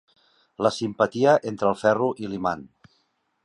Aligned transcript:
La 0.67 0.71
simpatia 0.77 1.35
entre 1.51 1.71
el 1.73 1.79
ferro 1.85 2.11
i 2.25 2.33
l'imant. 2.33 2.65